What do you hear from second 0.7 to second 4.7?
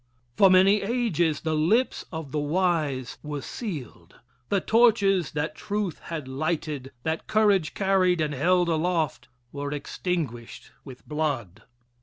ages the lips of the wise were sealed. The